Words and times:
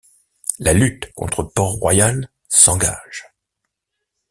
La 0.57 0.73
lutte 0.73 1.13
contre 1.13 1.43
Port-Royal 1.43 2.27
s’engage. 2.49 3.29